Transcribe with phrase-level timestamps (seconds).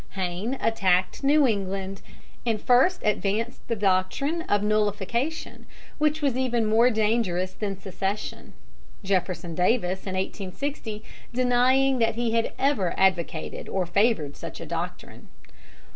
[0.15, 2.01] Hayne attacked New England,
[2.43, 5.67] and first advanced the doctrine of nullification,
[5.99, 8.53] which was even more dangerous than secession,
[9.03, 11.03] Jefferson Davis in 1860
[11.33, 15.27] denying that he had ever advocated or favored such a doctrine.